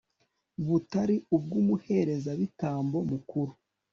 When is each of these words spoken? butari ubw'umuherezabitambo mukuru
butari 0.67 1.15
ubw'umuherezabitambo 1.35 2.97
mukuru 3.11 3.53